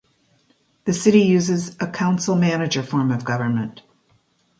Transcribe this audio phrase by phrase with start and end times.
[0.85, 3.83] The city uses a council-manager form of government.